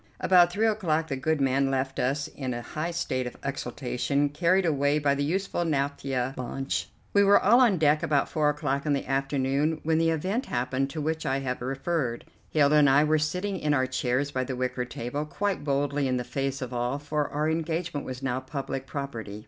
[0.19, 4.65] About three o'clock the good man left us in a high state of exultation, carried
[4.65, 6.89] away by the useful naphtha launch.
[7.13, 10.89] We were all on deck about four o'clock in the afternoon when the event happened
[10.89, 12.25] to which I have referred.
[12.49, 16.17] Hilda and I were sitting in our chairs by the wicker table, quite boldly in
[16.17, 19.39] the face of all, for our engagement was now public property.